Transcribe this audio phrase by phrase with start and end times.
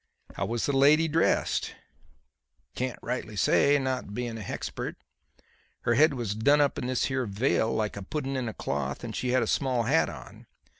[0.33, 1.75] "How was the lady dressed?"
[2.73, 4.95] "Can't rightly say, not being a hexpert.
[5.81, 9.03] Her head was done up in this here veil like a pudden in a cloth
[9.03, 10.47] and she had a small hat on.